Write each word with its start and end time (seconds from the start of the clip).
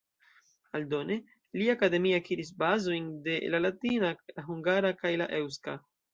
Aldone 0.77 1.17
li 1.61 1.67
akademie 1.73 2.15
akiris 2.21 2.49
bazojn 2.65 3.13
de 3.29 3.37
la 3.57 3.61
latina, 3.67 4.11
la 4.35 4.49
hungara 4.49 4.95
kaj 5.05 5.15
la 5.25 5.31
eŭska. 5.45 5.79